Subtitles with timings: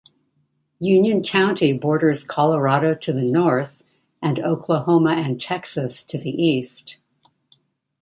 [0.79, 3.83] Union County borders Colorado to the north,
[4.19, 6.97] and Oklahoma and Texas to the east.